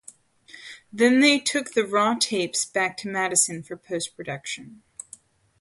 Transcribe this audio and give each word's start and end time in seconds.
Then 0.91 1.19
they 1.19 1.37
took 1.37 1.73
the 1.73 1.85
raw 1.85 2.15
tapes 2.15 2.65
back 2.65 2.97
to 2.97 3.07
Madison 3.07 3.61
for 3.61 3.77
post 3.77 4.15
production. 4.17 4.81